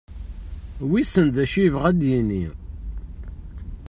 Wissen 0.89 1.27
d 1.35 1.37
acu 1.43 1.55
i 1.57 1.61
yebɣa 1.63 1.85
ad 1.89 1.97
d-yini? 1.99 2.43